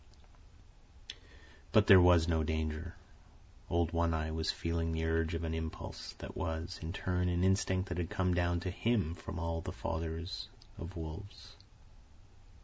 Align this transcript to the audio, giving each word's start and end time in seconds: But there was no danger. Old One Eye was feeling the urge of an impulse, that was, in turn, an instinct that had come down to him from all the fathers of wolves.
But 1.71 1.85
there 1.85 2.01
was 2.01 2.27
no 2.27 2.41
danger. 2.43 2.95
Old 3.69 3.93
One 3.93 4.15
Eye 4.15 4.31
was 4.31 4.49
feeling 4.49 4.91
the 4.93 5.05
urge 5.05 5.35
of 5.35 5.43
an 5.43 5.53
impulse, 5.53 6.13
that 6.17 6.35
was, 6.35 6.79
in 6.81 6.91
turn, 6.91 7.29
an 7.29 7.43
instinct 7.43 7.89
that 7.89 7.99
had 7.99 8.09
come 8.09 8.33
down 8.33 8.59
to 8.61 8.71
him 8.71 9.13
from 9.13 9.37
all 9.37 9.61
the 9.61 9.71
fathers 9.71 10.47
of 10.79 10.97
wolves. 10.97 11.55